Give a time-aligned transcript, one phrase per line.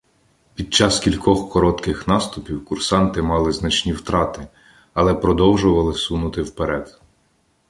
[0.55, 4.47] Під час кількох коротких наступів курсанти мали значні втрати,
[4.93, 6.99] але продовжували сунути вперед.